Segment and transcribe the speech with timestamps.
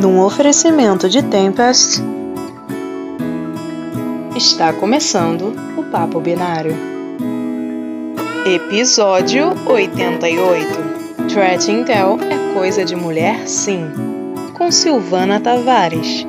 [0.00, 2.00] num oferecimento de Tempest.
[4.34, 6.74] Está começando o Papo Binário.
[8.46, 11.28] Episódio 88.
[11.28, 13.84] Threat Intel é coisa de mulher, sim.
[14.54, 16.26] Com Silvana Tavares.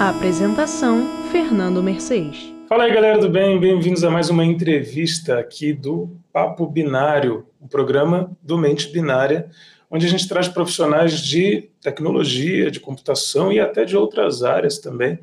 [0.00, 2.57] Apresentação: Fernando Mercedes.
[2.68, 7.64] Fala aí, galera do bem, bem-vindos a mais uma entrevista aqui do Papo Binário, o
[7.64, 9.50] um programa do Mente Binária,
[9.90, 15.18] onde a gente traz profissionais de tecnologia, de computação e até de outras áreas também,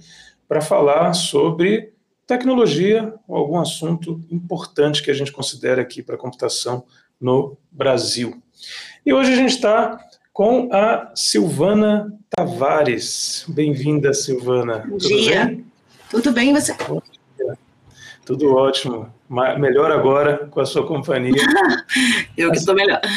[0.48, 1.94] para falar sobre
[2.26, 6.84] tecnologia ou algum assunto importante que a gente considera aqui para a computação
[7.22, 8.42] no Brasil.
[9.06, 13.46] E hoje a gente está com a Silvana Tavares.
[13.48, 14.80] Bem-vinda, Silvana.
[14.80, 15.46] Bom Tudo dia.
[15.46, 15.66] Bem?
[16.10, 16.76] Tudo bem, você?
[18.26, 19.14] Tudo ótimo.
[19.30, 21.36] Melhor agora com a sua companhia.
[22.36, 23.00] Eu que estou melhor.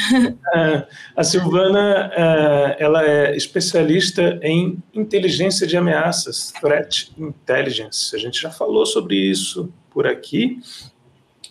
[0.54, 8.16] É, a Silvana, é, ela é especialista em inteligência de ameaças, threat intelligence.
[8.16, 10.58] A gente já falou sobre isso por aqui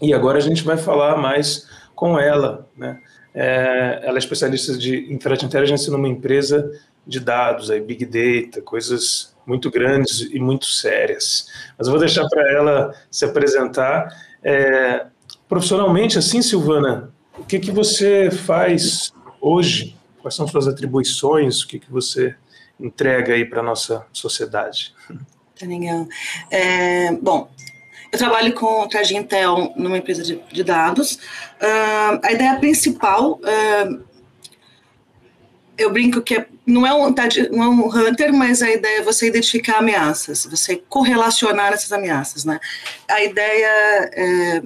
[0.01, 2.67] e agora a gente vai falar mais com ela.
[2.75, 2.99] Né?
[3.33, 6.71] É, ela é especialista de, em threat intelligence numa empresa
[7.07, 11.47] de dados, aí, big data, coisas muito grandes e muito sérias.
[11.77, 14.09] Mas eu vou deixar para ela se apresentar.
[14.43, 15.05] É,
[15.47, 19.95] profissionalmente, assim, Silvana, o que, que você faz hoje?
[20.21, 21.61] Quais são suas atribuições?
[21.61, 22.35] O que, que você
[22.79, 24.93] entrega aí para a nossa sociedade?
[25.59, 26.07] Tá legal.
[26.51, 27.49] É, bom,
[28.11, 31.13] eu trabalho com Traje Intel numa empresa de, de dados.
[31.61, 34.03] Uh, a ideia principal, uh,
[35.77, 37.13] eu brinco que é não é, um,
[37.51, 42.43] não é um hunter, mas a ideia é você identificar ameaças, você correlacionar essas ameaças,
[42.43, 42.59] né?
[43.09, 44.61] A ideia é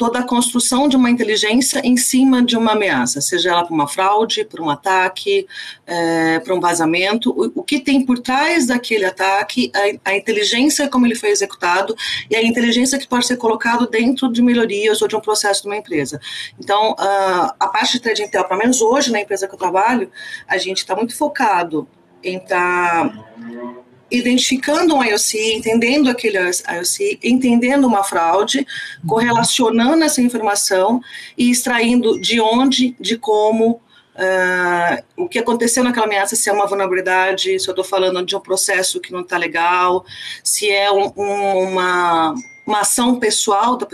[0.00, 3.86] toda a construção de uma inteligência em cima de uma ameaça, seja ela para uma
[3.86, 5.46] fraude, para um ataque,
[5.86, 11.04] é, um vazamento, o, o, que tem por trás daquele ataque, a, a, inteligência como
[11.04, 11.94] ele foi executado
[12.30, 15.68] e a inteligência que pode ser colocado dentro de melhorias ou de um processo de
[15.68, 16.18] uma empresa.
[16.58, 20.10] Então, a, a parte de trading intel, pelo menos hoje na empresa que eu trabalho,
[20.48, 21.86] a gente está muito focado
[22.24, 23.69] em estar tá
[24.10, 28.66] identificando um IOC, entendendo aquele IOC, entendendo uma fraude,
[29.06, 31.00] correlacionando essa informação
[31.36, 33.80] e extraindo de onde, de como,
[34.16, 38.36] uh, o que aconteceu naquela ameaça, se é uma vulnerabilidade, se eu estou falando de
[38.36, 40.04] um processo que não está legal,
[40.42, 42.34] se é um, uma,
[42.70, 43.86] uma ação pessoal, da,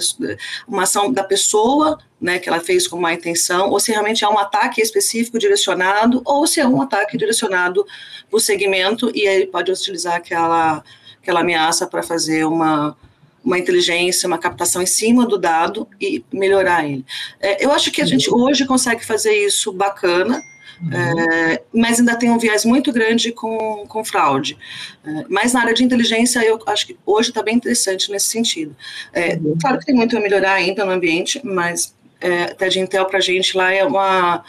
[0.69, 4.29] uma ação da pessoa, né, que ela fez com má intenção, ou se realmente é
[4.29, 7.85] um ataque específico direcionado, ou se é um ataque direcionado
[8.29, 10.85] para o segmento, e aí ele pode utilizar aquela,
[11.23, 12.97] aquela ameaça para fazer uma,
[13.43, 17.05] uma inteligência, uma captação em cima do dado e melhorar ele.
[17.41, 20.43] É, eu acho que a gente hoje consegue fazer isso bacana,
[20.81, 20.93] Uhum.
[20.93, 24.59] É, mas ainda tem um viés muito grande com, com fraude.
[25.05, 28.77] É, mas na área de inteligência, eu acho que hoje está bem interessante nesse sentido.
[29.13, 29.57] É, uhum.
[29.61, 33.23] Claro que tem muito a melhorar ainda no ambiente, mas é, TED Intel para a
[33.23, 34.45] gente lá é uma,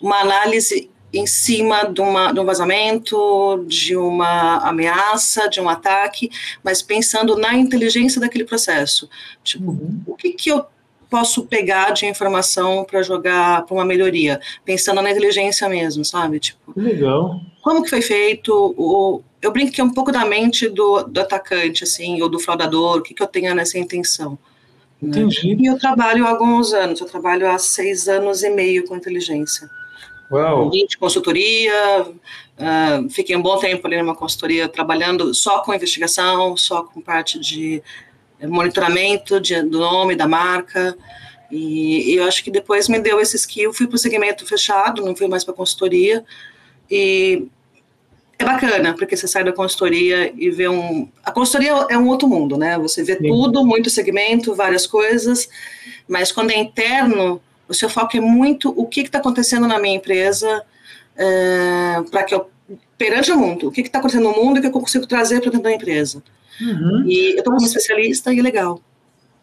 [0.00, 6.30] uma análise em cima de, uma, de um vazamento, de uma ameaça, de um ataque,
[6.62, 9.08] mas pensando na inteligência daquele processo.
[9.42, 10.02] Tipo, uhum.
[10.06, 10.66] o que, que eu
[11.08, 16.38] posso pegar de informação para jogar para uma melhoria, pensando na inteligência mesmo, sabe?
[16.38, 17.40] Tipo, legal.
[17.62, 18.52] Como que foi feito?
[18.76, 22.38] O, eu brinco que é um pouco da mente do, do atacante, assim, ou do
[22.38, 24.38] fraudador, o que, que eu tenho nessa intenção.
[25.00, 25.20] Né?
[25.20, 25.54] Entendi.
[25.54, 25.62] Né?
[25.62, 29.68] E eu trabalho há alguns anos, eu trabalho há seis anos e meio com inteligência.
[30.30, 30.68] Uau!
[30.68, 36.82] De consultoria, uh, fiquei um bom tempo ali numa consultoria trabalhando só com investigação, só
[36.82, 37.82] com parte de
[38.46, 40.96] monitoramento de, do nome, da marca.
[41.50, 43.72] E, e, eu acho que depois me deu esse skill.
[43.72, 46.24] Fui para o segmento fechado, não fui mais para consultoria.
[46.90, 47.46] E
[48.38, 51.08] é bacana, porque você sai da consultoria e vê um.
[51.24, 52.78] A consultoria é um outro mundo, né?
[52.78, 53.28] Você vê Sim.
[53.28, 55.48] tudo, muito segmento, várias coisas,
[56.06, 59.96] mas quando é interno, o seu foco é muito o que está acontecendo na minha
[59.96, 60.64] empresa,
[61.16, 62.48] é, para que eu.
[62.96, 65.50] perante o mundo, o que está acontecendo no mundo e que eu consigo trazer para
[65.50, 66.22] dentro da empresa.
[66.60, 67.04] Uhum.
[67.06, 68.80] E eu estou como especialista e é legal.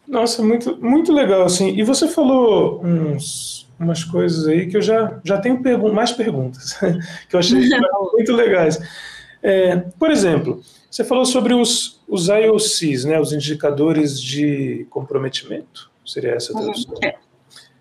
[0.06, 1.76] Nossa, muito, muito legal, assim.
[1.76, 6.74] E você falou uns, umas coisas aí que eu já, já tenho pergun mais perguntas,
[7.28, 7.58] que eu achei
[8.12, 8.78] muito legais.
[9.42, 16.32] É, por exemplo, você falou sobre os, os IOCs, né, os indicadores de comprometimento, seria
[16.32, 16.94] essa a tradução?
[16.94, 17.00] Uhum.
[17.02, 17.16] É.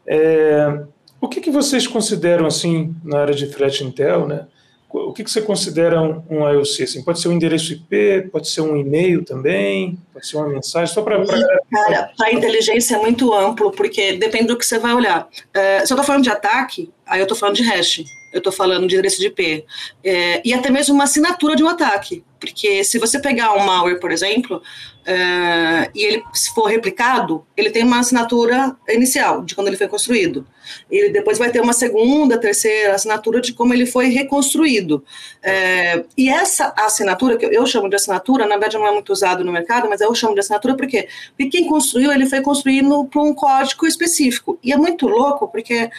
[0.08, 0.84] É,
[1.22, 4.48] o que, que vocês consideram, assim, na área de threat intel, né,
[4.96, 6.84] o que, que você considera um, um IOC?
[6.84, 10.94] Assim, pode ser um endereço IP, pode ser um e-mail também, pode ser uma mensagem,
[10.94, 11.24] só para...
[11.72, 15.28] Cara, a inteligência é muito amplo, porque depende do que você vai olhar.
[15.28, 18.04] Uh, se eu estou falando de ataque, aí eu estou falando de hash
[18.36, 19.66] eu estou falando de endereço de IP,
[20.04, 23.98] é, e até mesmo uma assinatura de um ataque, porque se você pegar um malware,
[23.98, 24.62] por exemplo,
[25.06, 29.88] é, e ele se for replicado, ele tem uma assinatura inicial de quando ele foi
[29.88, 30.46] construído.
[30.92, 35.02] Ele depois vai ter uma segunda, terceira assinatura de como ele foi reconstruído.
[35.42, 39.46] É, e essa assinatura, que eu chamo de assinatura, na verdade não é muito usado
[39.46, 43.24] no mercado, mas eu chamo de assinatura porque, porque quem construiu, ele foi construído por
[43.24, 44.60] um código específico.
[44.62, 45.90] E é muito louco, porque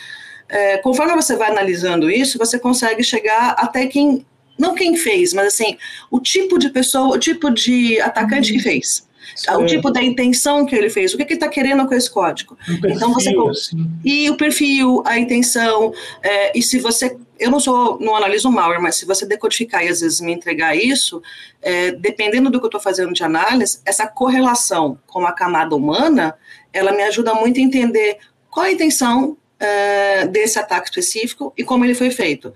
[0.49, 4.25] é, conforme você vai analisando isso, você consegue chegar até quem,
[4.59, 5.77] não quem fez, mas assim,
[6.11, 8.63] o tipo de pessoa, o tipo de atacante que uhum.
[8.63, 9.07] fez.
[9.35, 9.51] Sim.
[9.51, 12.09] O tipo da intenção que ele fez, o que, que ele está querendo com esse
[12.09, 12.57] código.
[12.69, 13.91] Um perfil, então você assim.
[14.05, 18.81] e o perfil, a intenção, é, e se você eu não sou, não analiso malware,
[18.81, 21.23] mas se você decodificar e às vezes me entregar isso,
[21.61, 26.35] é, dependendo do que eu estou fazendo de análise, essa correlação com a camada humana,
[26.73, 28.19] ela me ajuda muito a entender
[28.51, 32.53] qual a intenção uh, desse ataque específico e como ele foi feito.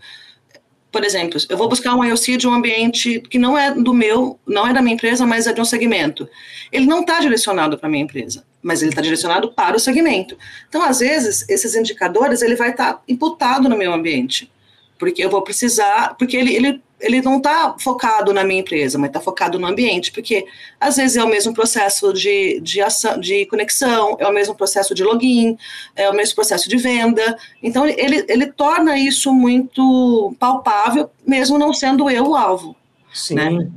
[0.91, 4.38] Por exemplo, eu vou buscar um IOC de um ambiente que não é do meu,
[4.47, 6.29] não é da minha empresa, mas é de um segmento.
[6.73, 10.37] Ele não está direcionado para a minha empresa, mas ele está direcionado para o segmento.
[10.69, 14.50] Então, às vezes, esses indicadores ele vai estar tá imputado no meu ambiente,
[14.99, 19.08] porque eu vou precisar, porque ele, ele ele não está focado na minha empresa, mas
[19.08, 20.47] está focado no ambiente, porque
[20.79, 24.94] às vezes é o mesmo processo de, de, ação, de conexão, é o mesmo processo
[24.94, 25.56] de login,
[25.97, 27.37] é o mesmo processo de venda.
[27.62, 32.76] Então, ele, ele torna isso muito palpável, mesmo não sendo eu o alvo.
[33.12, 33.35] Sim.
[33.35, 33.69] Né?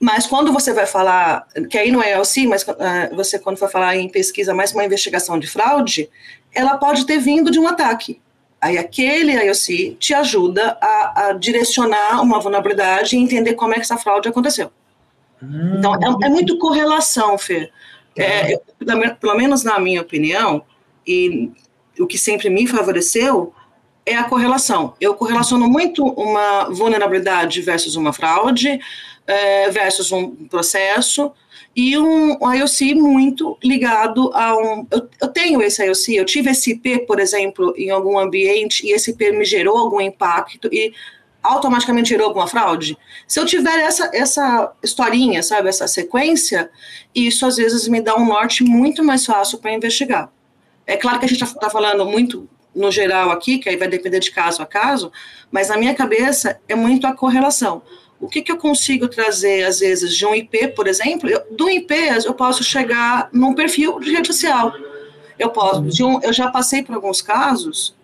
[0.00, 3.70] Mas quando você vai falar, que aí não é LC, mas uh, você quando for
[3.70, 6.10] falar em pesquisa mais uma investigação de fraude,
[6.52, 8.20] ela pode ter vindo de um ataque.
[8.62, 13.82] Aí aquele IOC te ajuda a, a, direcionar uma vulnerabilidade e entender como é que
[13.82, 14.70] essa fraude aconteceu.
[15.42, 15.78] Hum.
[15.78, 15.92] Então,
[16.22, 17.72] é, é, muito correlação, Fê.
[18.16, 18.62] É, eu,
[19.20, 20.62] pelo menos na minha opinião,
[21.04, 21.50] e
[21.98, 23.52] o que sempre me favoreceu
[24.04, 24.94] é a correlação.
[25.00, 28.80] Eu correlaciono muito uma vulnerabilidade versus uma fraude,
[29.26, 31.32] é, versus um processo,
[31.74, 34.86] e um, IOC muito ligado a um.
[34.90, 38.92] Eu, eu, tenho esse IOC, eu tive esse IP, por exemplo, em algum ambiente, e
[38.92, 40.92] esse IP me gerou algum impacto e
[41.42, 42.96] automaticamente gerou alguma fraude.
[43.26, 46.70] Se eu tiver essa, essa historinha, sabe, essa sequência,
[47.14, 50.30] isso às vezes me dá um norte muito mais fácil para investigar.
[50.86, 54.20] É claro que a gente está falando muito no geral aqui, que aí vai depender
[54.20, 55.12] de caso a caso,
[55.50, 57.82] mas na minha cabeça é muito a correlação
[58.22, 61.28] o que, que eu consigo trazer, às vezes, de um IP, por exemplo?
[61.28, 61.92] Eu, do IP,
[62.24, 64.72] eu posso chegar num perfil de rede social.
[65.36, 67.96] Eu posso, de um, eu já passei por alguns casos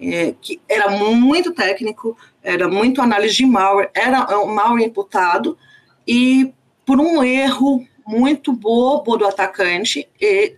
[0.00, 5.58] é, que era muito técnico, era muito análise de malware, era um malware imputado,
[6.06, 6.52] e
[6.84, 10.08] por um erro muito bobo do atacante,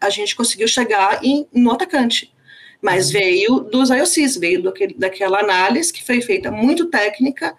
[0.02, 2.30] a gente conseguiu chegar em, no atacante.
[2.80, 4.62] Mas veio dos IOCs, veio
[4.96, 7.56] daquela análise que foi feita muito técnica,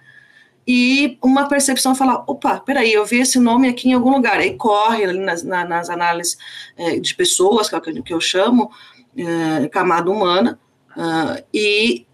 [0.72, 4.56] e uma percepção falar, opa, peraí, eu vi esse nome aqui em algum lugar, aí
[4.56, 6.38] corre ali nas, na, nas análises
[6.78, 8.70] é, de pessoas, que é o que eu chamo,
[9.18, 10.60] é, camada humana,
[10.96, 12.06] uh, e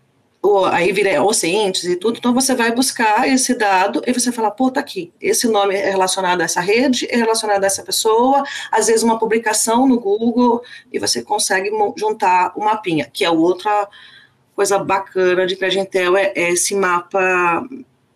[0.65, 4.69] aí vira ocentes e tudo, então você vai buscar esse dado e você fala, pô,
[4.69, 8.87] tá aqui, esse nome é relacionado a essa rede, é relacionado a essa pessoa, às
[8.87, 10.61] vezes uma publicação no Google,
[10.91, 13.87] e você consegue juntar o mapinha, que é outra
[14.55, 17.63] coisa bacana de Tragentel, é, é esse mapa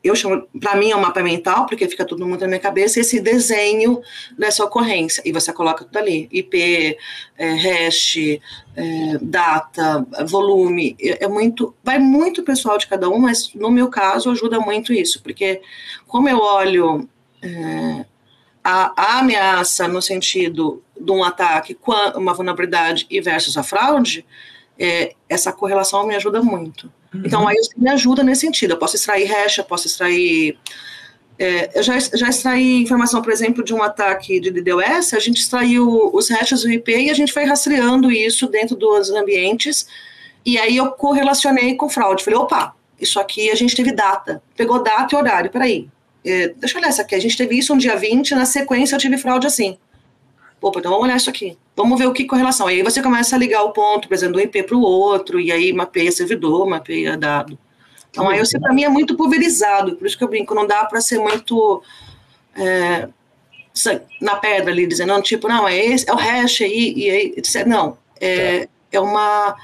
[0.02, 3.00] eu chamo, para mim é um mapa mental, porque fica tudo muito na minha cabeça,
[3.00, 4.02] esse desenho
[4.38, 6.98] dessa ocorrência, e você coloca tudo ali, IP,
[7.38, 8.16] é, hash,
[8.76, 13.90] é, data, volume, é, é, muito, vai muito pessoal de cada um, mas no meu
[13.90, 15.62] caso ajuda muito isso, porque
[16.08, 17.10] como eu olho
[17.42, 18.06] é,
[18.64, 21.78] a, a, ameaça no sentido de um ataque,
[22.16, 24.26] uma vulnerabilidade e versus a fraude,
[24.78, 26.90] é, essa correlação me ajuda muito.
[27.14, 27.22] Uhum.
[27.26, 28.72] Então, aí me ajuda nesse sentido.
[28.72, 30.58] Eu posso extrair hash, eu posso extrair.
[31.38, 35.38] É, eu já, já extraí informação, por exemplo, de um ataque de DDoS, a gente
[35.38, 39.88] extraiu os hashes do IP e a gente foi rastreando isso dentro dos ambientes,
[40.46, 42.26] e aí eu correlacionei com fraude.
[42.26, 45.88] Falei, opa, isso aqui a gente teve data, pegou data e horário, peraí,
[46.26, 48.96] é, deixa eu olhar isso aqui, a gente teve isso no dia 20, na sequência
[48.96, 49.78] eu tive fraude assim.
[50.62, 51.58] Opa, então vamos olhar isso aqui.
[51.80, 52.68] Vamos ver o que correlação.
[52.68, 55.50] Aí você começa a ligar o ponto, por exemplo, do IP para o outro, e
[55.50, 57.58] aí mapeia servidor, mapeia dado.
[58.10, 60.84] Então, aí você, para mim, é muito pulverizado, por isso que eu brinco, não dá
[60.84, 61.82] para ser muito
[62.54, 63.08] é,
[64.20, 67.34] na pedra ali, dizendo, não, tipo, não, é esse, é o hash aí, e aí,
[67.38, 67.66] etc.
[67.66, 68.72] Não, é, tá.
[68.92, 69.56] é uma.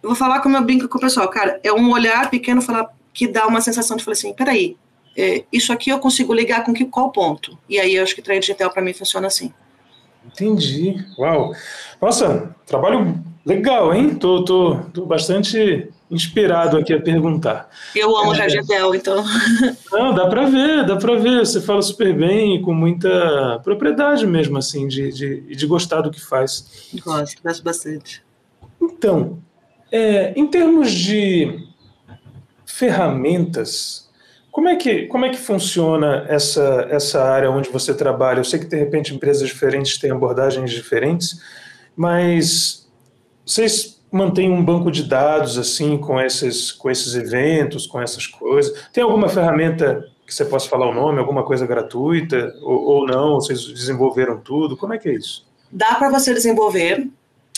[0.00, 2.88] Eu vou falar como eu brinco com o pessoal, cara, é um olhar pequeno falar
[3.12, 4.76] que dá uma sensação de falar assim, peraí,
[5.16, 7.58] é, isso aqui eu consigo ligar com que, qual ponto?
[7.68, 9.52] E aí eu acho que trade digital para mim funciona assim.
[10.32, 11.04] Entendi.
[11.18, 11.52] Uau.
[12.00, 14.14] Nossa, trabalho legal, hein?
[14.14, 17.68] Tô, tô, tô bastante inspirado aqui a perguntar.
[17.94, 19.24] Eu amo é, Jardim então.
[19.92, 21.40] Não, dá para ver, dá para ver.
[21.40, 26.10] Você fala super bem e com muita propriedade mesmo, assim, de, de, de gostar do
[26.10, 26.90] que faz.
[27.04, 28.22] Gosto, gosto bastante.
[28.80, 29.38] Então,
[29.90, 31.66] é, em termos de
[32.64, 34.07] ferramentas,
[34.58, 38.40] como é que, como é que funciona essa, essa área onde você trabalha?
[38.40, 41.40] Eu sei que, de repente, empresas diferentes têm abordagens diferentes,
[41.94, 42.84] mas
[43.46, 48.88] vocês mantêm um banco de dados assim com esses, com esses eventos, com essas coisas?
[48.92, 53.36] Tem alguma ferramenta que você possa falar o nome, alguma coisa gratuita ou, ou não?
[53.36, 54.76] Vocês desenvolveram tudo?
[54.76, 55.46] Como é que é isso?
[55.70, 57.06] Dá para você desenvolver,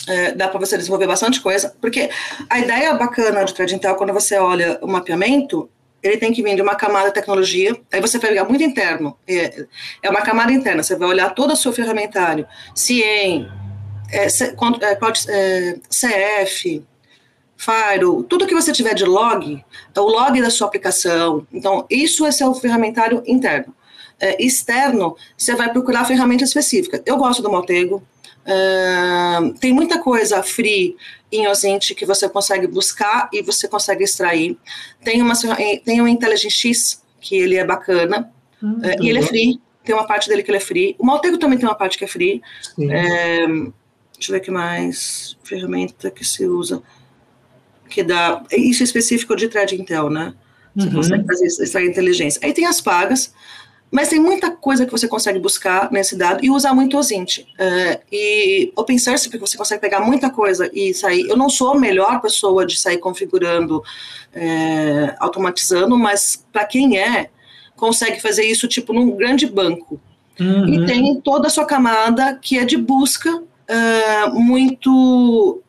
[0.07, 2.11] é, dá para você desenvolver bastante coisa, porque
[2.47, 5.67] a ideia bacana de Trade Intel, quando você olha o mapeamento,
[6.01, 9.17] ele tem que vir de uma camada de tecnologia, aí você vai pegar muito interno,
[9.27, 9.65] é,
[10.01, 13.49] é uma camada interna, você vai olhar todo o seu ferramentário, CIEM,
[14.11, 16.91] é, é, CF, é,
[17.57, 19.63] Fire, tudo que você tiver de log,
[19.95, 23.75] o log da sua aplicação, então isso é seu ferramentário interno.
[24.19, 27.01] É, externo, você vai procurar ferramenta específica.
[27.07, 28.03] Eu gosto do Maltego,
[28.41, 30.95] Uh, tem muita coisa free
[31.31, 34.57] em Ozint que você consegue buscar e você consegue extrair.
[35.03, 35.33] Tem, uma,
[35.85, 39.61] tem o Intelligence X, que ele é bacana, hum, uh, e ele é free.
[39.83, 40.95] Tem uma parte dele que ele é free.
[40.99, 42.41] O Maltego também tem uma parte que é free.
[42.79, 45.37] É, deixa eu ver o que mais.
[45.43, 46.83] Ferramenta que se usa.
[47.89, 48.43] Que dá.
[48.51, 50.35] Isso é específico de Thread Intel, né?
[50.75, 50.95] Você uhum.
[50.95, 52.39] consegue fazer extrair inteligência.
[52.43, 53.33] Aí tem as pagas.
[53.91, 57.39] Mas tem muita coisa que você consegue buscar nesse dado e usar muito o Zint.
[57.39, 61.27] Uh, e open source, porque você consegue pegar muita coisa e sair.
[61.27, 63.83] Eu não sou a melhor pessoa de sair configurando,
[64.33, 67.29] é, automatizando, mas para quem é,
[67.75, 69.99] consegue fazer isso tipo num grande banco.
[70.39, 70.69] Uhum.
[70.69, 75.61] E tem toda a sua camada que é de busca uh, muito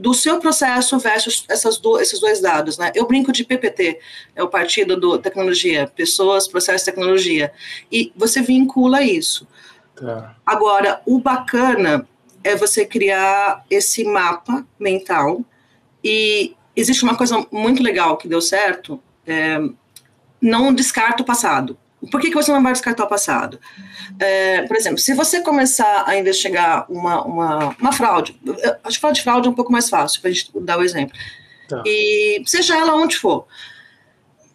[0.00, 2.90] do seu processo versus essas do, esses dois dados, né?
[2.94, 4.00] Eu brinco de PPT,
[4.34, 7.52] é o partido do tecnologia, pessoas, processo, tecnologia,
[7.92, 9.46] e você vincula isso.
[9.94, 10.34] Tá.
[10.46, 12.08] Agora, o bacana
[12.42, 15.44] é você criar esse mapa mental
[16.02, 19.58] e existe uma coisa muito legal que deu certo, é,
[20.40, 21.76] não descarta o passado.
[22.10, 23.60] Por que, que você não vai descartar o passado?
[24.18, 28.40] É, por exemplo, se você começar a investigar uma, uma, uma fraude,
[28.84, 30.82] acho que falar de fraude é um pouco mais fácil, para a gente dar o
[30.82, 31.16] exemplo.
[31.68, 31.82] Tá.
[31.86, 33.46] E seja ela onde for.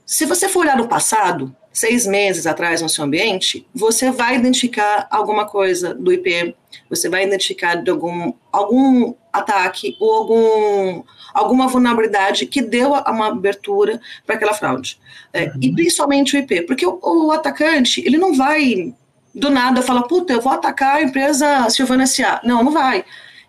[0.06, 5.08] Se você for olhar no passado, seis meses atrás no seu ambiente, você vai identificar
[5.12, 6.56] alguma coisa do IP,
[6.90, 11.04] você vai identificar de algum, algum ataque ou algum,
[11.36, 14.98] alguma vulnerabilidade que deu uma abertura para aquela fraude.
[15.34, 15.60] É, uhum.
[15.62, 18.94] E principalmente o IP, porque o, o, atacante, ele não vai
[19.34, 22.40] do nada falar, puta, eu vou atacar a empresa Silvana S.A.
[22.42, 23.04] Não, não vai.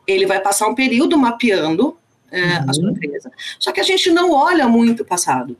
[0.04, 1.96] Ele vai passar um período mapeando
[2.28, 2.64] é, uhum.
[2.70, 3.30] a sua empresa.
[3.56, 5.56] Só que a gente não olha muito o passado.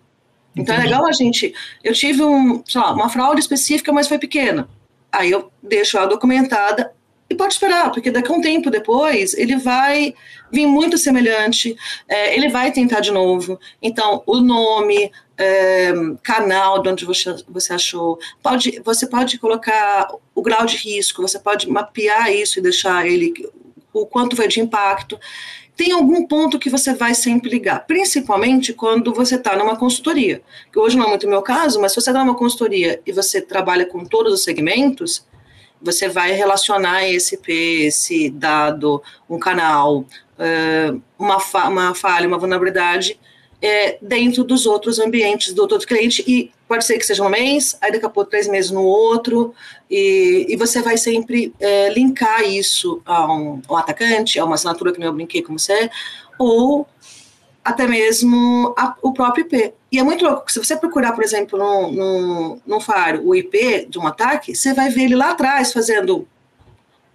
[0.57, 0.93] Então é Entendi.
[0.93, 1.55] é legal a gente.
[1.85, 4.69] Eu tive um, lá, uma fraude específica, mas foi pequena.
[5.13, 6.93] Aí eu deixo ela documentada
[7.29, 10.15] e pode esperar, porque daqui a um tempo depois ele vai
[10.51, 11.77] vir muito semelhante,
[12.09, 13.59] é, ele vai tentar de novo.
[13.83, 15.93] Então, o nome, é,
[16.23, 21.39] canal de onde você, você achou, pode, você pode colocar o grau de risco, você
[21.39, 23.35] pode mapear isso e deixar ele
[23.93, 25.19] o quanto foi de impacto
[25.77, 30.43] tem algum ponto que você vai sempre ligar, principalmente quando você está numa consultoria,
[30.73, 33.13] que hoje não é muito o meu caso, mas se você está numa consultoria e
[33.13, 35.27] você trabalha com todos os segmentos,
[35.87, 37.53] você vai relacionar esse IP,
[37.87, 40.05] esse dado, um canal,
[41.19, 43.19] uma, fa uma falha, uma vulnerabilidade,
[43.61, 47.77] é, dentro dos outros ambientes do outro cliente e pode ser que seja um mês,
[47.81, 49.55] aí daqui a pouco três meses no outro,
[49.91, 54.93] e, e você vai sempre é, linkar isso a um, um, atacante, a uma assinatura
[54.93, 55.89] que eu brinquei com você,
[56.39, 56.87] ou
[57.65, 59.73] até mesmo a, o próprio IP.
[59.91, 63.87] E é muito louco, se você procurar, por exemplo, no, no, no Faro, o IP
[63.89, 66.27] de um ataque, você vai ver ele lá atrás fazendo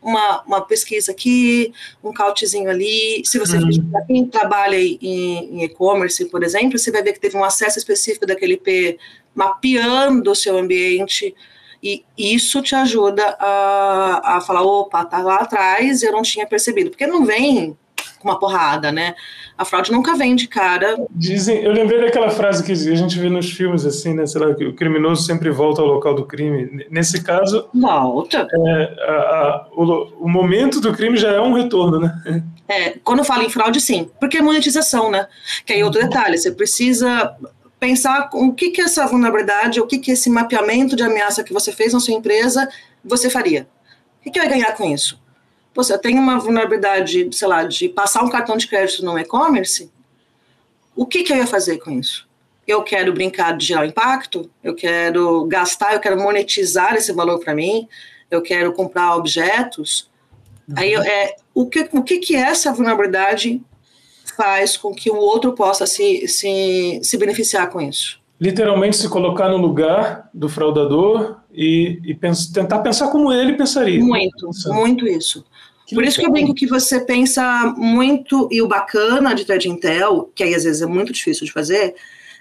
[0.02, 1.74] uma, uma pesquisa aqui,
[2.04, 3.22] um cautzinho ali.
[3.26, 3.70] Se você uhum.
[4.08, 8.54] quem trabalha em e-commerce, por exemplo, você vai ver que teve um acesso específico daquele
[8.54, 8.98] IP
[9.36, 11.36] mapeando o seu ambiente.
[11.84, 16.90] E isso te ajuda a, a falar, opa, tá lá atrás, eu não tinha percebido.
[16.90, 17.78] Porque não vem
[18.22, 19.16] com uma porrada, né?
[19.58, 20.96] A fraude nunca vem de cara.
[21.10, 24.26] Dizem, eu lembrei daquela frase que a gente vê nos filmes, assim, né?
[24.26, 26.86] Sei lá, que o criminoso sempre volta ao local do crime.
[26.90, 27.68] Nesse caso.
[27.74, 28.48] Volta.
[28.52, 32.44] É, a, a, o, o, momento do crime já é um retorno, né?
[32.68, 34.10] É, quando eu falo em fraude, sim.
[34.20, 35.28] Porque é monetização, né?
[35.66, 37.36] Que aí outro detalhe, você precisa
[37.80, 41.72] pensar o que que essa vulnerabilidade, o que que esse mapeamento de ameaça que você
[41.72, 42.70] fez na sua empresa,
[43.04, 43.68] você faria.
[44.20, 45.21] O que, que ia ganhar com isso?
[45.76, 49.90] Eu tenho uma vulnerabilidade, sei lá, de passar um cartão de crédito no e-commerce,
[50.96, 52.30] o que, que eu ia fazer com isso?
[52.68, 57.56] Eu quero brincar de gerar impacto, eu quero gastar, eu quero monetizar esse valor para
[57.56, 57.88] mim,
[58.30, 60.10] eu quero comprar objetos.
[60.68, 60.76] Uhum.
[60.78, 63.62] Aí, é, o, que, o que, que essa vulnerabilidade
[64.38, 68.21] faz com que o outro possa se, se, se beneficiar com isso?
[68.42, 72.16] Literalmente se colocar no lugar do fraudador e, e
[72.52, 74.04] tentar pensar como ele pensaria.
[74.04, 75.46] Muito, muito isso.
[75.86, 79.70] Que Por isso que eu brinco que você pensa muito, e o bacana de TED
[79.70, 81.94] Intel, que aí às vezes é muito difícil de fazer,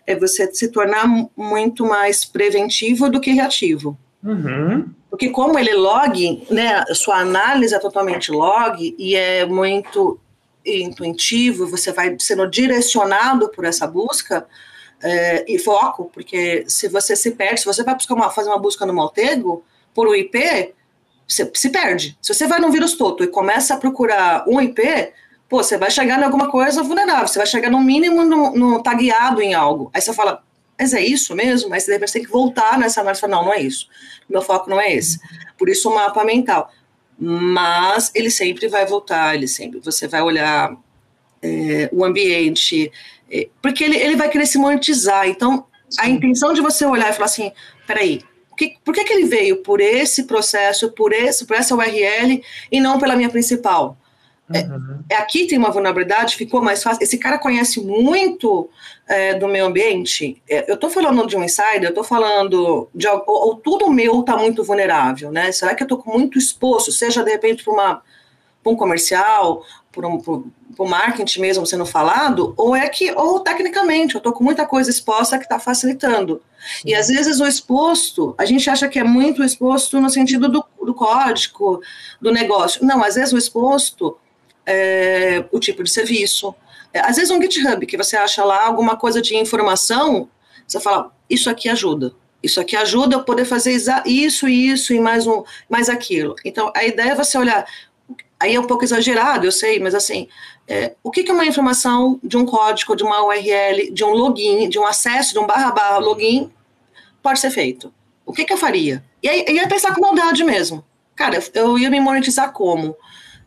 [0.06, 3.98] é você se tornar muito mais preventivo do que reativo.
[4.24, 4.88] Uhum.
[5.10, 10.18] Porque como ele log, né, sua análise é totalmente log e é muito
[10.64, 14.46] intuitivo, você vai sendo direcionado por essa busca
[15.02, 18.58] é, e foco, porque se você se perde, se você vai buscar uma, fazer uma
[18.58, 19.64] busca no Maltego
[19.94, 20.74] por um IP,
[21.26, 22.18] você se perde.
[22.20, 24.82] Se você vai no vírus toto e começa a procurar um IP,
[25.48, 28.82] pô, você vai chegar em alguma coisa vulnerável, você vai chegar no mínimo no, no
[28.82, 29.90] tagueado em algo.
[29.94, 30.42] Aí você fala,
[30.78, 31.70] mas é isso mesmo?
[31.70, 33.88] Mas você tem que voltar nessa análise e falar, não, não é isso.
[34.28, 35.20] Meu foco não é esse.
[35.58, 36.72] Por isso o mapa mental.
[37.18, 40.74] Mas ele sempre vai voltar, ele sempre, você vai olhar
[41.42, 42.90] é, o ambiente,
[43.62, 45.28] porque ele, ele vai querer se monetizar.
[45.28, 46.00] Então, Sim.
[46.00, 47.52] a intenção de você olhar e falar assim,
[47.86, 48.22] peraí,
[48.60, 52.78] que, por que, que ele veio por esse processo, por, esse, por essa URL e
[52.78, 53.96] não pela minha principal?
[54.52, 54.98] É, uhum.
[55.08, 57.02] É, aqui tem uma vulnerabilidade, ficou mais fácil.
[57.02, 58.68] Esse cara conhece muito
[59.08, 60.42] é, do meio ambiente.
[60.48, 64.20] É, eu estou falando de um insider, eu estou falando de ou, ou tudo meu
[64.20, 65.52] está muito vulnerável, né?
[65.52, 68.02] Será que eu estou muito exposto, seja de repente para
[68.66, 74.14] um comercial, por um por, por marketing mesmo sendo falado, ou é que, ou tecnicamente,
[74.14, 76.40] eu estou com muita coisa exposta que está facilitando.
[76.84, 80.64] E às vezes o exposto, a gente acha que é muito exposto no sentido do,
[80.84, 81.80] do código,
[82.20, 82.84] do negócio.
[82.84, 84.16] Não, às vezes o exposto
[84.64, 86.54] é o tipo de serviço.
[86.92, 90.28] É, às vezes um GitHub, que você acha lá alguma coisa de informação,
[90.66, 92.12] você fala, isso aqui ajuda.
[92.42, 93.76] Isso aqui ajuda eu poder fazer
[94.06, 96.34] isso, isso e mais um, mais aquilo.
[96.44, 97.66] Então, a ideia é você olhar
[98.40, 100.26] aí é um pouco exagerado, eu sei, mas assim,
[100.66, 104.12] é, o que, que é uma informação de um código, de uma URL, de um
[104.12, 106.50] login, de um acesso, de um barra barra login,
[107.22, 107.92] pode ser feito?
[108.24, 109.04] O que, que eu faria?
[109.22, 110.82] E aí, ia pensar com maldade mesmo.
[111.14, 112.96] Cara, eu ia me monetizar como?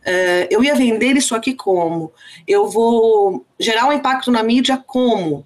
[0.04, 2.12] É, eu ia vender isso aqui como?
[2.46, 5.44] Eu vou gerar um impacto na mídia como?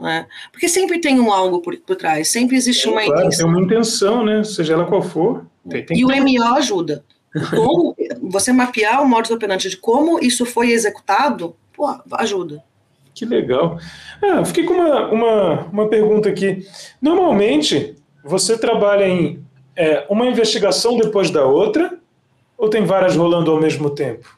[0.00, 0.26] Né?
[0.50, 3.46] Porque sempre tem um algo por, por trás, sempre existe é, uma claro, intenção.
[3.46, 4.42] Tem uma intenção, né?
[4.42, 5.46] Seja ela qual for.
[5.68, 7.04] Tem, tem e o MO ajuda.
[7.50, 12.62] Como você mapear o modus operandi de como isso foi executado, pô, ajuda.
[13.14, 13.78] Que legal.
[14.22, 16.66] Ah, fiquei com uma, uma, uma pergunta aqui.
[17.00, 19.44] Normalmente, você trabalha em
[19.76, 21.98] é, uma investigação depois da outra,
[22.56, 24.28] ou tem várias rolando ao mesmo tempo?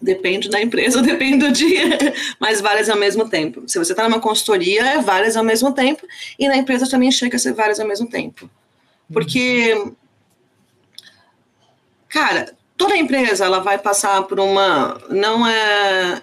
[0.00, 1.98] Depende da empresa, depende do dia,
[2.38, 3.62] mas várias ao mesmo tempo.
[3.66, 6.06] Se você está numa consultoria, é várias ao mesmo tempo,
[6.38, 8.48] e na empresa também chega a ser várias ao mesmo tempo.
[9.12, 9.92] Porque
[12.16, 14.98] Cara, toda empresa ela vai passar por uma.
[15.10, 16.22] Não é.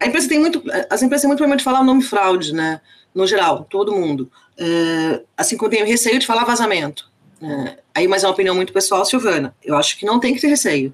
[0.00, 0.60] A empresa tem muito.
[0.90, 2.80] As empresas têm muito problema de falar o nome fraude, né?
[3.14, 4.28] No geral, todo mundo.
[4.58, 7.08] É, assim como eu tenho receio de falar vazamento.
[7.40, 9.54] É, aí, mas é uma opinião muito pessoal, Silvana.
[9.62, 10.92] Eu acho que não tem que ter receio,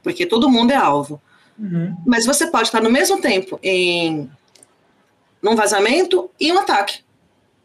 [0.00, 1.20] porque todo mundo é alvo.
[1.58, 1.96] Uhum.
[2.06, 4.30] Mas você pode estar no mesmo tempo em
[5.42, 7.00] num vazamento e um ataque.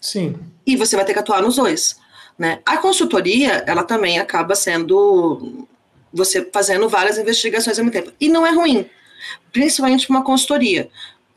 [0.02, 0.36] Sim.
[0.66, 2.02] E você vai ter que atuar nos dois.
[2.38, 2.60] Né?
[2.66, 5.68] A consultoria, ela também acaba sendo
[6.12, 8.16] você fazendo várias investigações ao mesmo tempo.
[8.20, 8.88] E não é ruim,
[9.52, 10.90] principalmente para uma consultoria,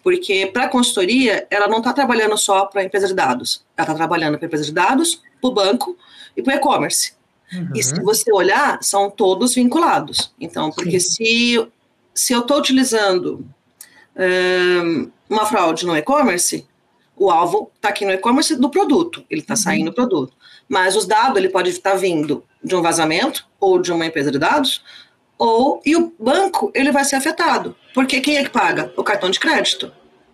[0.02, 3.86] porque para a consultoria, ela não está trabalhando só para a empresa de dados, ela
[3.86, 5.96] está trabalhando para a empresa de dados, para o banco
[6.36, 7.14] e para o e-commerce.
[7.52, 7.70] Uhum.
[7.74, 10.32] E se você olhar, são todos vinculados.
[10.40, 11.66] Então, porque se,
[12.12, 13.46] se eu estou utilizando
[14.16, 16.66] um, uma fraude no e-commerce,
[17.16, 19.58] o alvo está aqui no e-commerce do produto, ele está uhum.
[19.58, 20.34] saindo do produto.
[20.68, 24.38] Mas os dados, ele pode estar vindo de um vazamento ou de uma empresa de
[24.38, 24.82] dados,
[25.38, 27.76] ou e o banco, ele vai ser afetado.
[27.94, 28.92] Porque quem é que paga?
[28.96, 29.92] O cartão de crédito.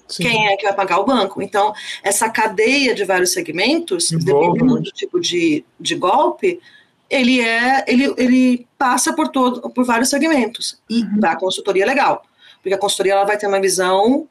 [0.08, 0.24] Sim.
[0.24, 1.40] Quem é que vai pagar o banco?
[1.40, 6.60] Então, essa cadeia de vários segmentos, dependendo do tipo de, de golpe,
[7.08, 11.20] ele é ele, ele passa por todo por vários segmentos e uhum.
[11.24, 12.22] a consultoria é legal
[12.62, 14.26] porque a consultoria ela vai ter uma visão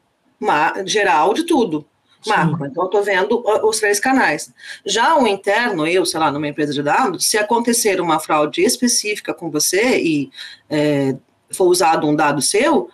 [0.84, 1.86] geral de tudo
[2.26, 2.66] macro.
[2.66, 4.52] Então, eu estou vendo os três canais.
[4.84, 9.32] Já o interno, eu, sei lá, numa empresa de dados, se acontecer uma fraude específica
[9.32, 10.30] com você e
[10.68, 11.16] é,
[11.50, 12.90] for usado um dado seu,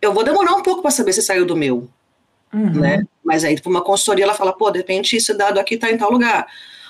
[0.00, 1.88] eu vou demorar um pouco para saber se saiu do meu.
[2.52, 2.80] uhum.
[2.80, 3.02] né?
[3.24, 5.96] Mas aí, para uma consultoria, ela fala, pô, de repente esse dado aqui está em
[5.96, 6.46] tal lugar.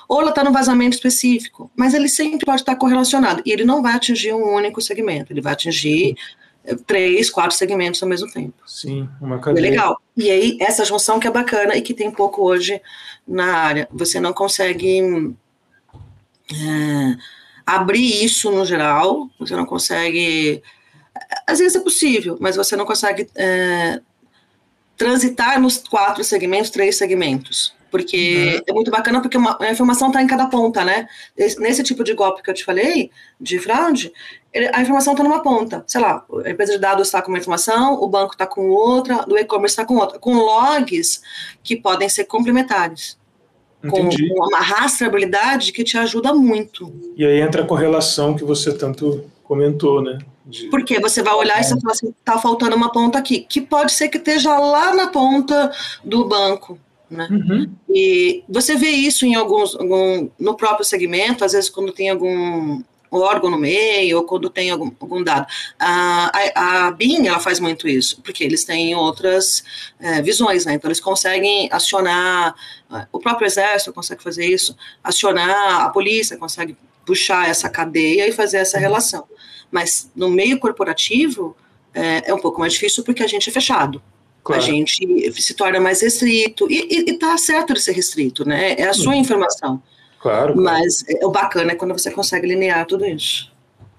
[0.09, 3.42] Ou ela está no vazamento específico, mas ele sempre pode estar correlacionado.
[3.46, 6.41] E ele não vai atingir um único segmento, ele vai atingir eh,
[6.87, 8.55] três, quatro segmentos ao mesmo tempo.
[8.66, 9.66] Sim, uma cadeia.
[9.66, 10.01] É legal.
[10.16, 12.81] E aí, essa junção que é bacana e que tem pouco hoje
[13.27, 13.88] na área.
[13.92, 15.35] Você não consegue
[16.53, 17.16] é,
[17.66, 20.62] abrir isso no geral, você não consegue.
[21.46, 24.01] Às vezes é possível, mas você não consegue é,
[24.96, 27.75] transitar nos quatro segmentos, três segmentos.
[27.92, 28.62] Porque uhum.
[28.66, 31.07] é muito bacana, porque uma, a informação está em cada ponta, né?
[31.37, 34.11] Nesse tipo de golpe que eu te falei, de fraude,
[34.72, 35.85] a informação está numa ponta.
[35.87, 39.26] Sei lá, a empresa de dados está com uma informação, o banco está com outra,
[39.28, 41.20] o e-commerce está com outra, com logs
[41.62, 43.20] que podem ser complementares.
[43.83, 46.90] Com, com, uma rastreabilidade que te ajuda muito.
[47.14, 50.18] E aí entra a correlação que você tanto comentou, né?
[50.46, 50.68] De...
[50.68, 53.92] Porque você vai olhar e você fala assim, tá faltando uma ponta aqui, que pode
[53.92, 55.70] ser que esteja lá na ponta
[56.02, 56.78] do banco.
[57.12, 57.29] Né?
[57.31, 57.70] Uhum.
[57.90, 62.83] E você vê isso em alguns, algum, no próprio segmento, às vezes quando tem algum
[63.11, 65.46] órgão no meio, ou quando tem algum, algum dado.
[65.79, 69.62] A, a, a BIM, ela faz muito isso, porque eles têm outras
[70.01, 70.72] é, visões, né?
[70.72, 72.55] Então, eles conseguem acionar,
[73.12, 78.57] o próprio exército consegue fazer isso, acionar a polícia, consegue puxar essa cadeia e fazer
[78.57, 79.27] essa relação.
[79.70, 81.55] Mas no meio corporativo,
[81.92, 84.03] é, é um pouco mais difícil porque a gente é fechado.
[84.42, 84.61] Claro.
[84.61, 88.74] A gente se torna mais restrito, e, está certo de ser restrito, né?
[88.76, 89.81] É a sua informação.
[90.20, 90.61] Claro.
[90.61, 93.52] Mas é, o bacana é quando você consegue linear tudo isso.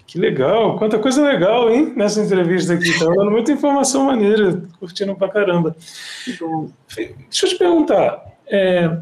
[0.05, 2.99] Que legal, quanta coisa legal, hein, nessa entrevista aqui.
[2.99, 5.75] Tá dando muita informação maneira, curtindo pra caramba.
[6.39, 6.69] Bom.
[6.95, 8.95] Deixa eu te perguntar, é,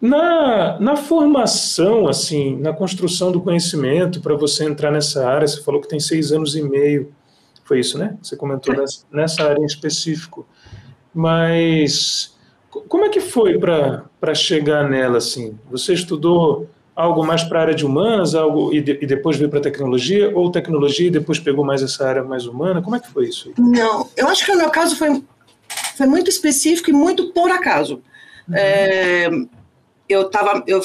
[0.00, 5.80] na, na formação, assim, na construção do conhecimento para você entrar nessa área, você falou
[5.80, 7.14] que tem seis anos e meio,
[7.72, 8.18] foi isso, né?
[8.22, 10.46] Você comentou nessa, nessa área em específico.
[11.14, 12.36] Mas
[12.68, 15.58] como é que foi para chegar nela assim?
[15.70, 19.48] Você estudou algo mais para a área de humanas, algo e, de, e depois veio
[19.48, 22.82] para tecnologia, ou tecnologia e depois pegou mais essa área mais humana?
[22.82, 23.50] Como é que foi isso?
[23.56, 25.24] Não, eu acho que o meu caso foi,
[25.96, 28.02] foi muito específico e muito por acaso.
[28.46, 28.54] Uhum.
[28.54, 29.30] É,
[30.10, 30.82] eu tava, eu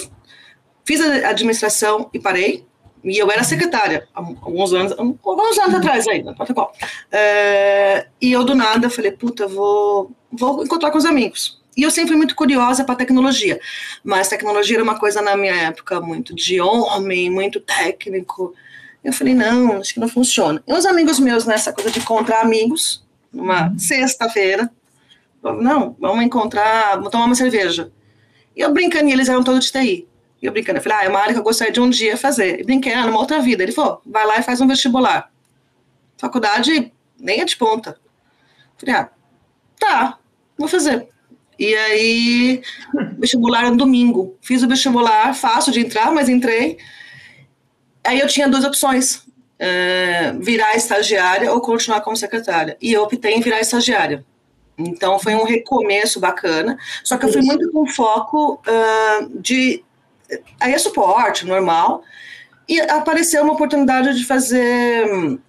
[0.85, 2.65] fiz a administração e parei.
[3.09, 6.71] E eu era secretária há alguns anos, alguns anos atrás ainda, protocolo.
[7.11, 11.61] É, e eu do nada falei, puta, vou, vou encontrar com os amigos.
[11.75, 13.59] E eu sempre fui muito curiosa para tecnologia,
[14.03, 18.53] mas tecnologia era uma coisa na minha época muito de homem, muito técnico.
[19.03, 20.61] Eu falei, não, acho que não funciona.
[20.67, 23.79] E os amigos meus nessa coisa de encontrar amigos, numa uhum.
[23.79, 24.69] sexta-feira,
[25.43, 27.91] não, vamos encontrar, vamos tomar uma cerveja.
[28.55, 30.07] E eu brincando, e eles eram todos de TI.
[30.41, 32.15] E eu brincando, eu falei, ah, é uma área que eu gostaria de um dia
[32.15, 32.59] fazer.
[32.59, 33.63] E brinquei, ah, numa outra vida.
[33.63, 35.31] Ele falou, vai lá e faz um vestibular.
[36.17, 37.99] Faculdade nem é de ponta.
[37.99, 39.09] Eu falei, ah,
[39.79, 40.19] tá,
[40.57, 41.07] vou fazer.
[41.59, 42.61] E aí,
[43.17, 44.37] vestibular no domingo.
[44.41, 46.77] Fiz o vestibular, fácil de entrar, mas entrei.
[48.05, 49.25] Aí eu tinha duas opções:
[49.57, 52.77] é, virar estagiária ou continuar como secretária.
[52.79, 54.23] E eu optei em virar estagiária.
[54.77, 56.77] Então foi um recomeço bacana.
[57.03, 59.83] Só que eu fui muito com foco uh, de
[60.59, 62.03] aí é suporte normal,
[62.67, 65.39] e apareceu uma oportunidade de fazer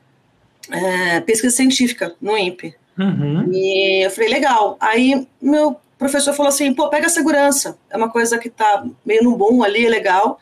[0.71, 2.75] é, pesquisa científica no INPE.
[2.99, 3.53] Uhum.
[3.53, 4.77] E eu falei, legal.
[4.81, 9.25] Aí meu professor falou assim, pô, pega a segurança, é uma coisa que tá meio
[9.25, 10.39] no bom ali, é legal.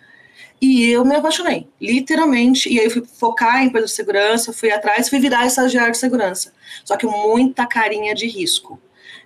[0.61, 2.72] E eu me apaixonei, literalmente.
[2.72, 5.99] E aí eu fui focar em coisa de segurança, fui atrás, fui virar estagiário de
[5.99, 6.53] segurança.
[6.85, 8.81] Só que muita carinha de risco.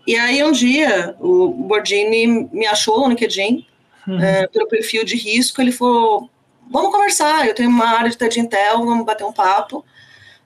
[0.06, 3.64] E aí um dia o Bordini me achou no LinkedIn
[4.06, 4.20] uhum.
[4.20, 6.30] é, pelo perfil de risco, ele falou:
[6.70, 9.84] vamos conversar, eu tenho uma área de TED Intel, vamos bater um papo.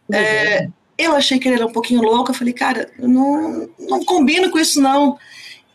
[0.09, 0.17] Uhum.
[0.17, 4.05] É, eu achei que ele era um pouquinho louco, eu falei, cara, eu não, não
[4.05, 5.19] combino com isso, não.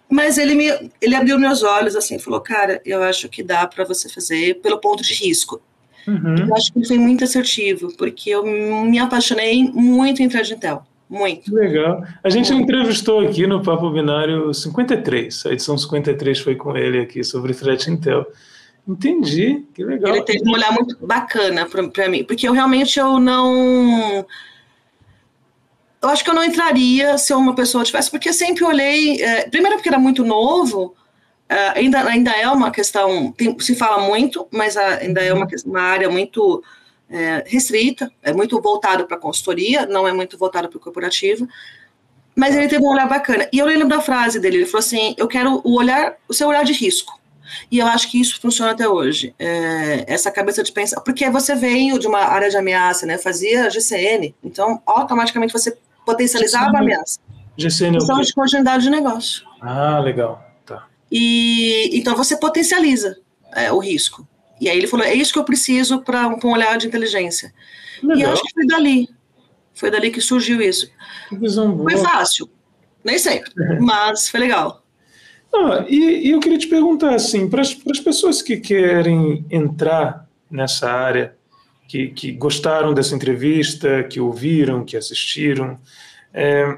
[0.10, 3.84] Mas ele me ele abriu meus olhos assim, falou, cara, eu acho que dá para
[3.84, 5.62] você fazer pelo ponto de risco.
[6.08, 6.48] Uhum.
[6.48, 10.84] Eu acho que ele foi muito assertivo, porque eu me apaixonei muito em TED Intel.
[11.10, 11.54] Muito.
[11.54, 12.04] Legal.
[12.24, 12.66] A gente Muito.
[12.66, 17.90] entrevistou aqui no Papo Binário 53, a edição 53 foi com ele aqui sobre Threat
[17.90, 18.28] Intel.
[18.88, 20.16] Entendi, que legal.
[20.16, 24.26] Ele teve um olhar muito bacana para mim, porque eu realmente eu não
[26.02, 29.50] eu acho que eu não entraria se uma pessoa tivesse, porque eu sempre olhei, é,
[29.50, 30.96] primeiro porque era muito novo,
[31.48, 35.82] é, ainda, ainda é uma questão, tem, se fala muito, mas ainda é uma, uma
[35.82, 36.64] área muito
[37.10, 41.48] é, restrita, é muito voltado para a consultoria, não é muito voltado para o corporativo,
[42.36, 43.48] mas ele teve um olhar bacana.
[43.52, 46.48] E eu lembro da frase dele, ele falou assim, eu quero o olhar, o seu
[46.48, 47.20] olhar de risco.
[47.72, 49.34] E eu acho que isso funciona até hoje.
[49.40, 53.18] É, essa cabeça de pensar, porque você veio de uma área de ameaça, né?
[53.18, 57.20] Fazia GCN, então automaticamente você potencializava a ameaça.
[57.58, 59.44] GCN é de continuidade de negócio.
[59.62, 60.42] Ah, legal.
[60.66, 60.88] Tá.
[61.12, 63.18] E então você potencializa
[63.54, 64.26] é, o risco.
[64.60, 67.54] E aí ele falou: é isso que eu preciso para um, um, olhar de inteligência.
[68.02, 68.18] Legal.
[68.18, 69.10] E eu acho que foi dali.
[69.74, 70.90] Foi dali que surgiu isso.
[71.30, 71.90] Que visão boa.
[71.90, 72.50] Foi fácil,
[73.04, 74.84] nem sempre, mas foi legal.
[75.54, 80.92] Ah, e, e, eu queria te perguntar assim, para as pessoas que querem entrar nessa
[80.92, 81.36] área,
[81.88, 85.80] que, que, gostaram dessa entrevista, que ouviram, que assistiram,
[86.32, 86.78] é,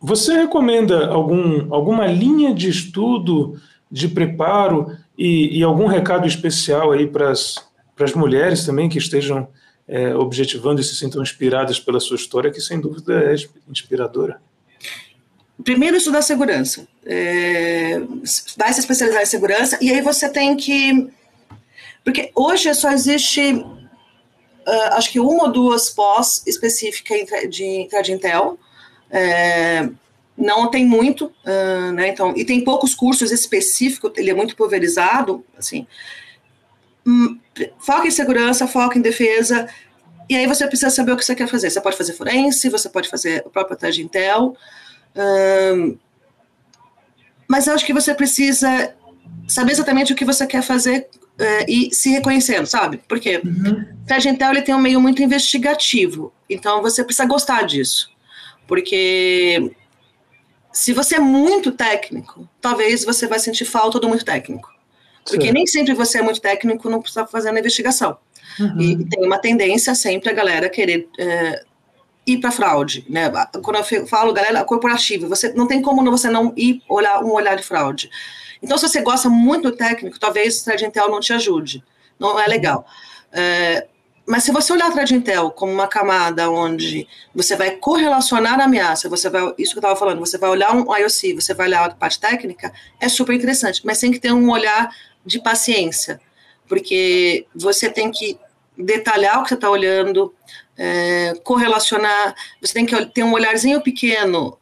[0.00, 7.06] você recomenda algum, alguma linha de estudo, de preparo e, e algum recado especial aí
[7.06, 9.48] para as mulheres também que estejam
[9.86, 13.34] é, objetivando e se sintam inspiradas pela sua história, que sem dúvida é
[13.68, 14.40] inspiradora?
[15.62, 18.00] primeiro estudar segurança, é,
[18.56, 21.08] vai se especializar em segurança, e aí você tem que.
[22.02, 28.58] Porque hoje só existe, uh, acho que uma ou duas pós específicas de Thread Intel.
[29.10, 29.88] É,
[30.36, 32.08] não tem muito, uh, né?
[32.08, 35.86] Então, e tem poucos cursos específicos, ele é muito pulverizado, assim.
[37.06, 37.38] Hum,
[37.78, 39.68] foca em segurança, foca em defesa,
[40.28, 41.70] e aí você precisa saber o que você quer fazer.
[41.70, 44.56] Você pode fazer forense, você pode fazer o próprio Thread Intel,
[47.46, 48.94] mas eu acho que você precisa
[49.46, 53.00] saber exatamente o que você quer fazer uh, e se reconhecendo, sabe?
[53.08, 53.84] Porque uhum.
[54.08, 58.10] o Intel ele tem um meio muito investigativo, então você precisa gostar disso.
[58.66, 59.72] Porque
[60.74, 64.74] se você é muito técnico, talvez você vai sentir falta do muito técnico.
[65.24, 65.52] Porque Sim.
[65.52, 68.18] nem sempre você é muito técnico não precisa fazer a investigação.
[68.58, 68.80] Uhum.
[68.80, 71.66] E tem uma tendência sempre a galera querer uh,
[72.26, 73.30] ir para fraude, né?
[73.62, 77.56] Quando eu falo galera corporativa, você não tem como você não ir olhar um olhar
[77.56, 78.10] de fraude.
[78.60, 81.84] Então, se você gosta muito do técnico, talvez o Intel não te ajude.
[82.18, 82.84] Não é legal.
[83.32, 83.86] É,
[84.26, 88.64] mas se você olhar a Thread Intel como uma camada onde você vai correlacionar a
[88.64, 91.66] ameaça, você vai, isso que eu estava falando, você vai olhar um IOC, você vai
[91.66, 94.90] olhar a parte técnica, é super interessante, mas tem que ter um olhar
[95.24, 96.20] de paciência,
[96.66, 98.38] porque você tem que
[98.76, 100.34] detalhar o que você está olhando,
[100.76, 104.58] é, correlacionar, você tem que ter um olharzinho pequeno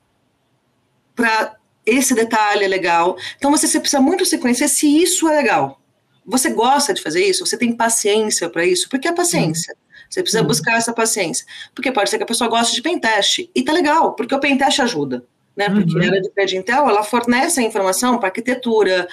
[1.14, 3.16] para esse detalhe é legal.
[3.36, 5.80] Então você, precisa muito se conhecer se isso é legal.
[6.24, 7.44] Você gosta de fazer isso?
[7.44, 8.88] Você tem paciência para isso?
[8.88, 9.76] Porque é paciência.
[10.08, 10.48] Você precisa uhum.
[10.48, 11.46] buscar essa paciência.
[11.74, 13.50] Porque pode ser que a pessoa goste de pentest.
[13.54, 15.24] E tá legal, porque o pentest ajuda.
[15.56, 15.68] Né?
[15.68, 16.02] Porque uhum.
[16.02, 19.08] a área de Pad Intel, ela fornece a informação para arquitetura,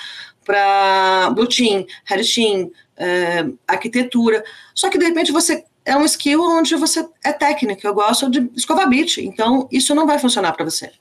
[0.46, 4.44] para Blue Team, Red Team, é, arquitetura.
[4.74, 7.86] Só que de repente você é um skill onde você é técnico.
[7.86, 10.92] Eu gosto de escovar bit, então isso não vai funcionar para você.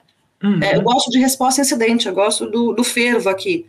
[0.42, 0.62] Uhum.
[0.62, 3.66] É, eu gosto de resposta a incidente, eu gosto do, do fervo aqui.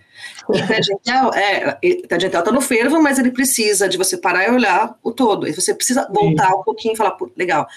[0.54, 4.96] E Tangential, é, Tangential tá no fervo, mas ele precisa de você parar e olhar
[5.04, 5.48] o todo.
[5.48, 7.68] E você precisa voltar um pouquinho e falar, legal.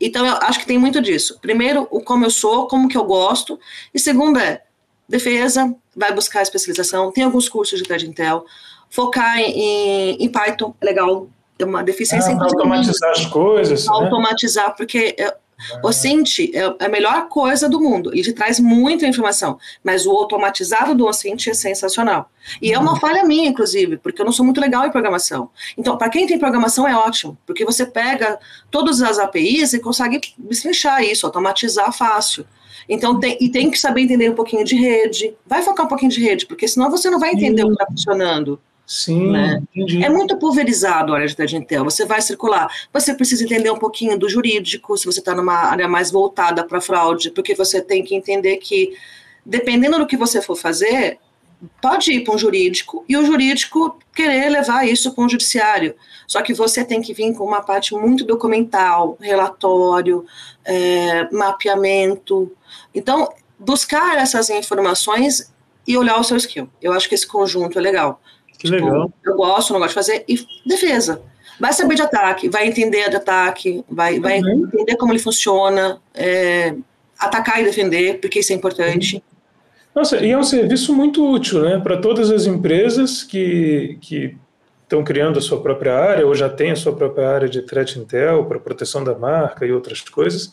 [0.00, 1.38] Então, eu acho que tem muito disso.
[1.40, 3.58] Primeiro, o como eu sou, como que eu gosto.
[3.92, 4.62] E segundo é,
[5.08, 7.12] defesa, vai buscar especialização.
[7.12, 8.44] Tem alguns cursos de Intel.
[8.88, 11.28] Focar em, em Python é legal
[11.62, 12.34] é uma deficiência.
[12.34, 13.86] Ah, automatizar as coisas.
[13.86, 13.92] Né?
[13.92, 14.74] Automatizar, né?
[14.76, 15.36] porque é,
[15.82, 18.10] o Cint é a melhor coisa do mundo.
[18.12, 22.30] Ele te traz muita informação, mas o automatizado do Cint é sensacional.
[22.60, 25.50] E é uma falha minha, inclusive, porque eu não sou muito legal em programação.
[25.76, 28.38] Então, para quem tem programação é ótimo, porque você pega
[28.70, 32.46] todas as APIs e consegue destrinchar isso, automatizar fácil.
[32.88, 35.34] Então, tem, e tem que saber entender um pouquinho de rede.
[35.46, 37.68] Vai focar um pouquinho de rede, porque senão você não vai entender Sim.
[37.68, 38.60] o que está funcionando.
[38.90, 39.62] Sim, né?
[40.02, 41.84] É muito pulverizado a área de Intel.
[41.84, 42.68] Você vai circular.
[42.92, 46.80] Você precisa entender um pouquinho do jurídico, se você está numa área mais voltada para
[46.80, 48.92] fraude, porque você tem que entender que,
[49.46, 51.20] dependendo do que você for fazer,
[51.80, 55.94] pode ir para um jurídico e o jurídico querer levar isso para um judiciário.
[56.26, 60.26] Só que você tem que vir com uma parte muito documental, relatório,
[60.64, 62.50] é, mapeamento.
[62.92, 65.48] Então, buscar essas informações
[65.86, 66.68] e olhar o seu skill.
[66.82, 68.20] Eu acho que esse conjunto é legal.
[68.60, 69.10] Que tipo, legal.
[69.24, 70.24] Eu gosto, não gosto de fazer.
[70.28, 71.22] E defesa.
[71.58, 74.66] Vai saber de ataque, vai entender de ataque, vai, vai uhum.
[74.66, 76.74] entender como ele funciona, é,
[77.18, 79.22] atacar e defender, porque isso é importante.
[79.94, 84.36] Nossa, e é um serviço muito útil, né, para todas as empresas que, que
[84.84, 87.98] estão criando a sua própria área ou já têm a sua própria área de threat
[87.98, 90.52] intel para proteção da marca e outras coisas.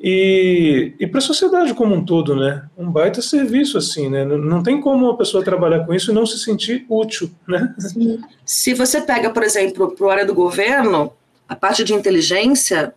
[0.00, 2.64] E, e para a sociedade como um todo, né?
[2.76, 4.24] Um baita serviço, assim, né?
[4.24, 7.74] Não, não tem como uma pessoa trabalhar com isso e não se sentir útil, né?
[7.78, 8.20] Sim.
[8.44, 11.12] Se você pega, por exemplo, para a área do governo,
[11.48, 12.94] a parte de inteligência,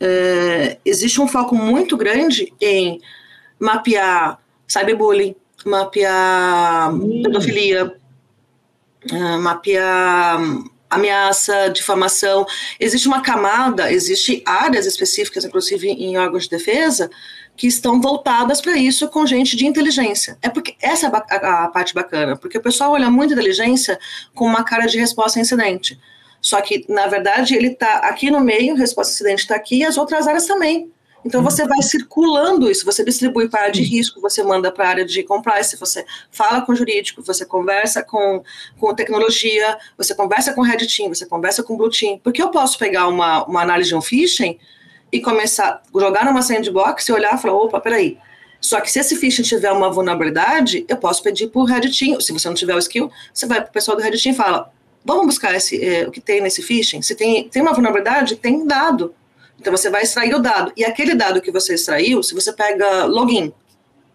[0.00, 3.00] é, existe um foco muito grande em
[3.58, 7.94] mapear cyberbullying, mapear pedofilia,
[9.10, 10.40] uh, mapear
[10.90, 12.46] ameaça, difamação.
[12.78, 17.10] Existe uma camada, existe áreas específicas, inclusive em órgãos de defesa,
[17.56, 20.38] que estão voltadas para isso com gente de inteligência.
[20.40, 23.98] É porque essa é a, a, parte bacana, porque o pessoal olha muito inteligência
[24.34, 25.98] com uma cara de resposta a incidente.
[26.40, 29.84] Só que, na verdade, ele está aqui no meio, resposta a incidente está aqui, e
[29.84, 30.90] as outras áreas também.
[31.24, 34.86] Então você vai circulando isso, você distribui para a área de risco, você manda para
[34.86, 38.42] a área de compliance, você fala com o jurídico, você conversa com,
[38.78, 42.18] com tecnologia, você conversa com Red Team, você conversa com Blue Team.
[42.22, 44.58] Porque eu posso pegar uma, uma análise de um phishing
[45.12, 48.18] e começar a jogar numa sandbox e olhar e falar, opa, peraí.
[48.60, 52.20] Só que se esse phishing tiver uma vulnerabilidade, eu posso pedir para o Red Team,
[52.20, 54.36] se você não tiver o skill, você vai para o pessoal do Red Team e
[54.36, 54.72] fala,
[55.04, 57.02] vamos buscar esse, é, o que tem nesse phishing?
[57.02, 59.14] Se tem, tem uma vulnerabilidade, tem dado.
[59.58, 60.72] Então você vai extrair o dado.
[60.76, 63.52] E aquele dado que você extraiu, se você pega login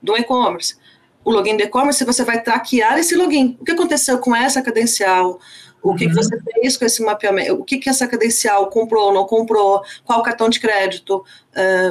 [0.01, 0.75] do e-commerce,
[1.23, 3.57] o login do e-commerce, você vai traquear esse login.
[3.59, 5.39] O que aconteceu com essa credencial?
[5.81, 6.11] O que, uhum.
[6.11, 7.55] que você fez com esse mapeamento?
[7.55, 9.81] O que, que essa credencial comprou, ou não comprou?
[10.05, 11.23] Qual cartão de crédito?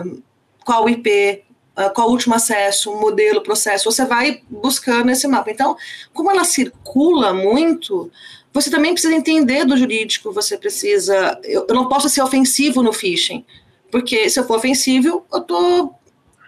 [0.04, 0.22] Um,
[0.64, 1.44] qual IP?
[1.76, 2.94] Uh, qual o último acesso?
[2.94, 3.90] Modelo, processo?
[3.90, 5.50] Você vai buscando esse mapa.
[5.50, 5.76] Então,
[6.12, 8.10] como ela circula muito,
[8.52, 11.40] você também precisa entender do jurídico, você precisa.
[11.42, 13.44] Eu, eu não posso ser ofensivo no phishing,
[13.90, 15.94] porque se eu for ofensivo, eu tô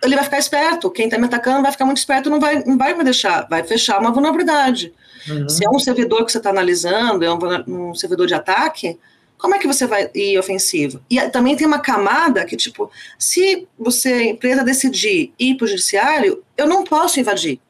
[0.05, 0.91] ele vai ficar esperto.
[0.91, 3.65] Quem está me atacando vai ficar muito esperto, não vai, não vai me deixar, vai
[3.65, 4.93] fechar uma vulnerabilidade.
[5.29, 5.49] Uhum.
[5.49, 8.99] Se é um servidor que você está analisando, é um, um, servidor de ataque,
[9.45, 11.03] como é que você vai ir ofensivo?
[11.11, 16.43] E também tem uma camada que, tipo, se você, empresa, decidir ir para o judiciário,
[16.57, 17.61] eu não posso invadir,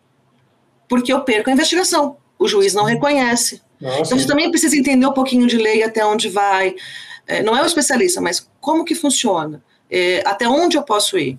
[0.88, 2.16] porque eu perco a investigação.
[2.38, 3.60] O juiz não reconhece.
[3.80, 4.02] Nossa.
[4.02, 6.76] Então, você também precisa entender um pouquinho de lei, até onde vai.
[7.26, 9.60] É, não é o especialista, mas como que funciona?
[9.90, 11.36] É, até onde eu posso ir?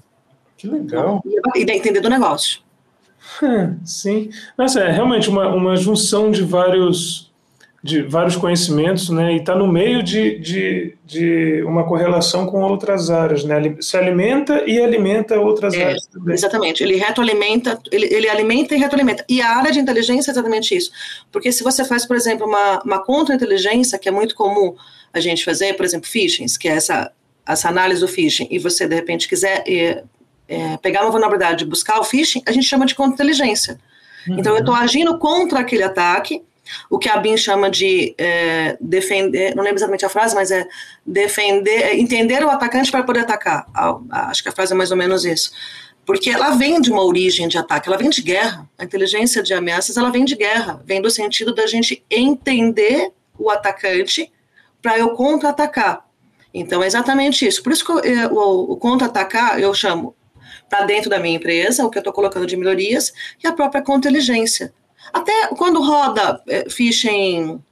[0.58, 1.24] Que legal.
[1.56, 2.60] E, e entender do negócio.
[3.86, 4.30] sim.
[4.58, 7.25] Nossa, é realmente uma, uma junção de vários,
[7.86, 9.34] de vários conhecimentos, né?
[9.34, 13.76] E está no meio de, de, de uma correlação com outras áreas, né?
[13.80, 16.34] Se alimenta e alimenta outras é, áreas também.
[16.34, 16.82] Exatamente.
[16.82, 19.24] Ele retroalimenta, ele, ele alimenta e retroalimenta.
[19.30, 20.90] E a área de inteligência é exatamente isso.
[21.32, 24.74] Porque se você faz, por exemplo, uma, uma contra-inteligência, que é muito comum
[25.14, 27.12] a gente fazer, por exemplo, phishing, que é essa,
[27.48, 30.04] essa análise do phishing, e você, de repente, quiser eh,
[30.48, 33.80] é, pegar uma vulnerabilidade e buscar o phishing, a gente chama de contra-inteligência.
[34.28, 34.40] Uhum.
[34.40, 36.42] Então, eu estou agindo contra aquele ataque,
[36.90, 40.68] o que a BIM chama de é, defender, não lembro exatamente a frase, mas é
[41.06, 43.66] defender, é, entender o atacante para poder atacar.
[44.10, 45.52] Acho que a frase é mais ou menos isso.
[46.06, 48.70] Porque ela vem de uma origem de ataque, ela vem de guerra.
[48.78, 53.50] A inteligência de ameaças, ela vem de guerra, vem do sentido da gente entender o
[53.50, 54.32] atacante
[54.82, 56.06] para eu contra-atacar.
[56.54, 57.62] Então, é exatamente isso.
[57.64, 60.16] Por isso que eu, é, o, contra-atacar eu chamo
[60.70, 63.12] para dentro da minha empresa, o que eu estou colocando de melhorias,
[63.44, 64.74] e a própria conta-inteligência.
[65.16, 67.64] Até quando roda é, phishing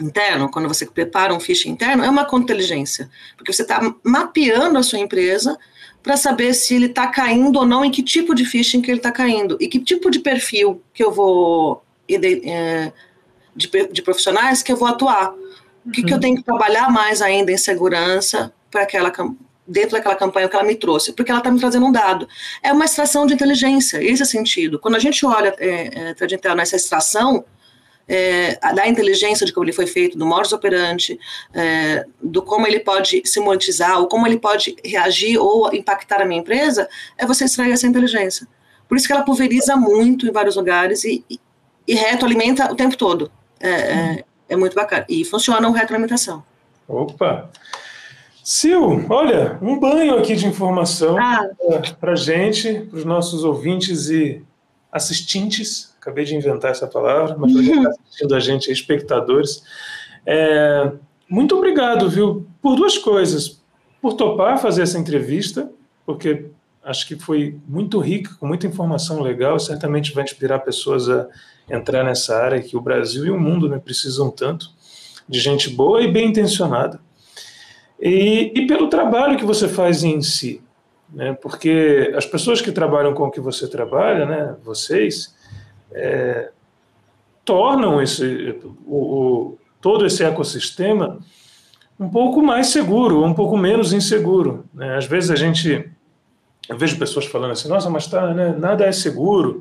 [0.00, 4.82] interno, quando você prepara um phishing interno, é uma conta-inteligência, porque você está mapeando a
[4.82, 5.58] sua empresa
[6.02, 9.00] para saber se ele está caindo ou não, em que tipo de phishing que ele
[9.00, 14.76] está caindo, e que tipo de perfil que eu vou, de, de profissionais que eu
[14.76, 15.34] vou atuar.
[15.84, 16.06] O que, uhum.
[16.06, 16.20] que eu uhum.
[16.22, 19.12] tenho que trabalhar mais ainda em segurança para aquela
[19.66, 22.28] dentro daquela campanha que ela me trouxe, porque ela está me trazendo um dado.
[22.62, 24.78] É uma extração de inteligência, esse é o sentido.
[24.78, 27.44] Quando a gente olha é, é, nessa extração
[28.08, 31.18] é, da inteligência de como ele foi feito, do modus operandi,
[31.54, 36.24] é, do como ele pode se monetizar, ou como ele pode reagir ou impactar a
[36.24, 38.46] minha empresa, é você extrair essa inteligência.
[38.88, 41.40] Por isso que ela pulveriza muito em vários lugares e, e,
[41.86, 43.30] e retroalimenta o tempo todo.
[43.58, 45.06] É, é, é muito bacana.
[45.08, 46.44] E funciona o retroalimentação.
[46.86, 47.50] Opa!
[48.42, 51.48] Sil, olha, um banho aqui de informação ah.
[52.00, 54.42] para gente, para os nossos ouvintes e
[54.90, 55.94] assistentes.
[56.00, 59.62] Acabei de inventar essa palavra, mas para quem está assistindo a gente, espectadores.
[60.26, 60.92] É,
[61.28, 63.62] muito obrigado, viu, por duas coisas.
[64.00, 65.70] Por topar fazer essa entrevista,
[66.04, 66.46] porque
[66.84, 71.28] acho que foi muito rica, com muita informação legal, certamente vai inspirar pessoas a
[71.70, 74.70] entrar nessa área que o Brasil e o mundo né, precisam tanto
[75.28, 77.00] de gente boa e bem intencionada.
[78.04, 80.60] E, e pelo trabalho que você faz em si,
[81.08, 81.38] né?
[81.40, 85.32] porque as pessoas que trabalham com o que você trabalha, né, vocês,
[85.92, 86.50] é,
[87.44, 91.20] tornam esse, o, o, todo esse ecossistema
[92.00, 94.64] um pouco mais seguro, um pouco menos inseguro.
[94.74, 94.96] Né?
[94.96, 95.88] Às vezes a gente,
[96.68, 99.60] eu vejo pessoas falando assim, nossa, mas tá, né, nada é seguro.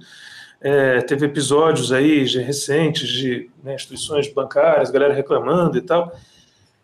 [0.59, 6.11] É, teve episódios aí de, recentes de né, instituições bancárias, galera reclamando e tal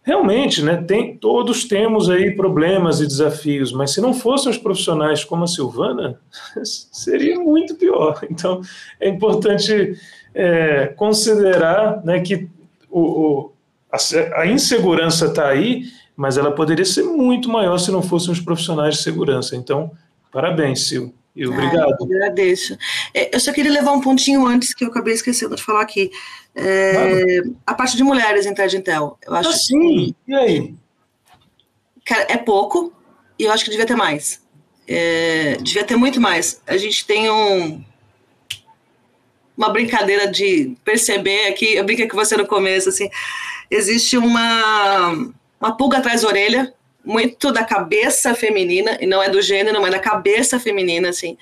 [0.08, 5.26] realmente, né, tem, todos temos aí problemas e desafios, mas se não fossem os profissionais
[5.26, 6.18] como a Silvana,
[6.64, 8.18] seria muito pior.
[8.32, 8.62] Então,
[9.02, 10.00] é importante
[10.34, 12.48] é, considerar né, que
[12.90, 13.52] o, o,
[13.92, 13.98] a
[14.44, 15.84] a, insegurança está aí,
[16.16, 19.58] mas ela poderia ser muito maior se não fossem os profissionais de segurança.
[19.58, 19.92] Então,
[20.32, 21.12] parabéns, Sil.
[21.38, 21.94] E obrigado.
[21.94, 22.76] Ah, eu agradeço.
[23.14, 26.10] É, eu só queria levar um pontinho antes que eu acabei esquecendo de falar aqui.
[26.56, 29.20] É, a parte de mulheres em Ted Intel.
[29.24, 30.16] Eu acho ah, sim.
[30.26, 30.76] Que, e aí?
[32.04, 32.92] Cara, é pouco
[33.38, 34.42] e eu acho que devia ter mais.
[34.88, 36.60] É, devia ter muito mais.
[36.66, 37.84] A gente tem um,
[39.56, 43.10] uma brincadeira de perceber aqui, eu brinquei com você no começo, assim,
[43.70, 45.12] existe uma,
[45.62, 46.74] uma pulga atrás da orelha
[47.08, 51.38] muito da cabeça feminina, e não é do gênero, mas da cabeça feminina, assim,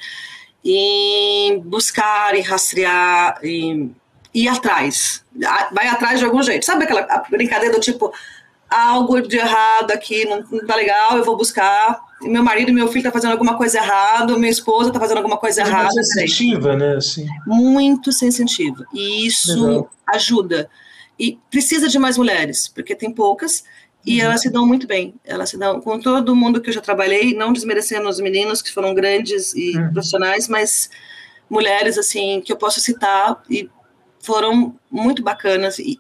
[0.64, 3.96] em buscar, em rastrear, em
[4.34, 5.24] ir atrás.
[5.72, 6.66] Vai atrás de algum jeito.
[6.66, 8.14] Sabe aquela brincadeira do tipo,
[8.70, 12.00] algo de errado aqui, não, não tá legal, eu vou buscar.
[12.22, 15.38] Meu marido e meu filho tá fazendo alguma coisa errada, minha esposa tá fazendo alguma
[15.38, 15.90] coisa é errada.
[15.94, 16.96] Muito sensitiva, né?
[16.96, 17.26] Assim.
[17.46, 18.86] Muito sensitiva.
[18.94, 19.92] E isso legal.
[20.08, 20.70] ajuda.
[21.18, 23.64] E precisa de mais mulheres, porque tem poucas,
[24.06, 24.26] e uhum.
[24.26, 25.16] elas se dão muito bem.
[25.24, 28.72] Elas se dão com todo mundo que eu já trabalhei, não desmerecendo os meninos que
[28.72, 29.92] foram grandes e uhum.
[29.92, 30.90] profissionais, mas
[31.50, 33.70] mulheres assim que eu posso citar e
[34.20, 36.00] foram muito bacanas e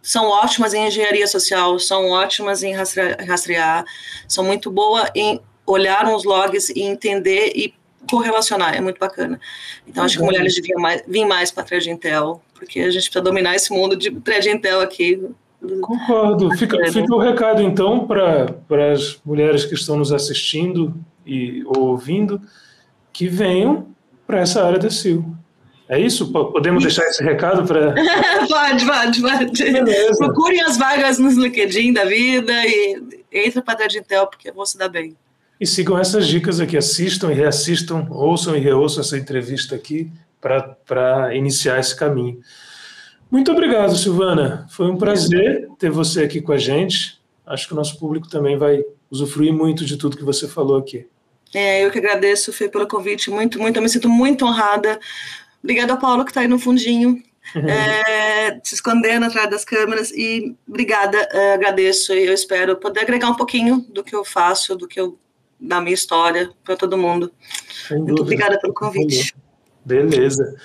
[0.00, 3.84] são ótimas em engenharia social, são ótimas em rastrear, rastrear
[4.26, 7.74] são muito boas em olhar uns logs e entender e
[8.10, 9.38] correlacionar, é muito bacana.
[9.86, 13.20] Então, acho que mulheres deviam mais, vir mais para a Intel, porque a gente precisa
[13.20, 15.20] dominar esse mundo de Thread Intel aqui,
[15.80, 16.56] Concordo.
[16.56, 20.94] Fica, fica o recado, então, para as mulheres que estão nos assistindo
[21.26, 22.40] e ouvindo,
[23.12, 23.86] que venham
[24.26, 25.24] para essa área da CIL.
[25.88, 26.30] É isso?
[26.30, 26.96] Podemos isso.
[26.96, 27.94] deixar esse recado para.
[28.46, 29.72] pode, pode, pode.
[29.72, 30.18] Beleza.
[30.18, 33.02] Procurem as vagas nos LinkedIn da vida e
[33.32, 35.16] entre para a Intel, porque vou se dar bem.
[35.58, 41.34] E sigam essas dicas aqui, assistam e reassistam, ouçam e reouçam essa entrevista aqui para
[41.34, 42.38] iniciar esse caminho.
[43.30, 44.66] Muito obrigado, Silvana.
[44.70, 47.20] Foi um prazer ter você aqui com a gente.
[47.46, 51.06] Acho que o nosso público também vai usufruir muito de tudo que você falou aqui.
[51.54, 53.30] É, eu que agradeço, Fê, pelo convite.
[53.30, 53.76] Muito, muito.
[53.76, 54.98] Eu me sinto muito honrada.
[55.62, 57.22] Obrigada ao Paulo, que está aí no fundinho,
[57.56, 60.10] é, se escondendo atrás das câmeras.
[60.12, 62.12] E obrigada, é, agradeço.
[62.12, 65.18] E eu espero poder agregar um pouquinho do que eu faço, do que eu
[65.60, 67.32] da minha história para todo mundo.
[67.90, 69.34] Muito obrigada pelo convite.
[69.84, 70.56] Beleza.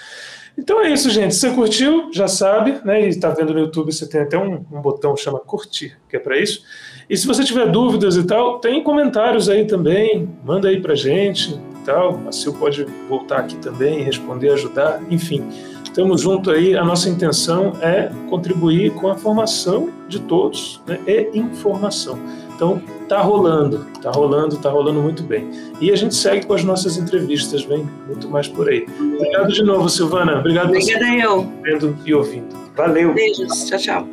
[0.58, 1.34] Então é isso, gente.
[1.34, 3.06] Se você curtiu, já sabe, né?
[3.06, 6.16] E está vendo no YouTube, você tem até um, um botão que chama curtir, que
[6.16, 6.64] é para isso.
[7.10, 11.54] E se você tiver dúvidas e tal, tem comentários aí também, manda aí pra gente
[11.54, 12.22] e tal.
[12.28, 15.44] A Sil pode voltar aqui também, responder, ajudar, enfim.
[15.84, 21.00] Estamos junto aí, a nossa intenção é contribuir com a formação de todos né?
[21.06, 22.18] e informação.
[22.56, 22.82] Então,
[23.14, 25.48] tá rolando, tá rolando, tá rolando muito bem.
[25.80, 28.88] E a gente segue com as nossas entrevistas, vem muito mais por aí.
[29.00, 30.40] Obrigado de novo, Silvana.
[30.40, 31.48] Obrigado Obrigada você eu.
[31.62, 32.48] vendo e ouvindo.
[32.76, 33.14] Valeu.
[33.14, 33.66] Beijos.
[33.66, 34.08] Tchau, tchau.